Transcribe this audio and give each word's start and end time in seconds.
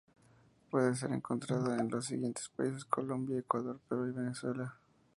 Puede 0.71 0.95
ser 0.95 1.11
encontrada 1.11 1.77
en 1.77 1.87
los 1.91 2.05
siguientes 2.07 2.49
países: 2.49 2.85
Colombia, 2.85 3.37
Ecuador, 3.37 3.79
Perú 3.87 4.07
y 4.07 4.11
Venezuela. 4.11 4.75